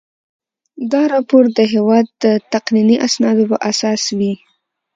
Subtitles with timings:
[0.91, 4.33] دا راپور د هیواد د تقنیني اسنادو په اساس وي.